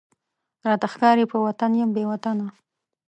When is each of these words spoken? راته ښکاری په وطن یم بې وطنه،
راته 0.65 0.87
ښکاری 0.93 1.25
په 1.31 1.37
وطن 1.45 1.71
یم 1.79 1.89
بې 1.95 2.03
وطنه، 2.11 2.47